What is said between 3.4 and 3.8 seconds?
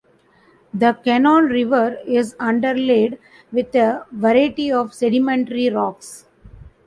with